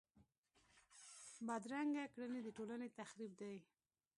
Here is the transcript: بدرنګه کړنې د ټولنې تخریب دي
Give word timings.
بدرنګه 1.47 2.03
کړنې 2.13 2.39
د 2.43 2.47
ټولنې 2.57 2.87
تخریب 2.99 3.31
دي 3.41 3.57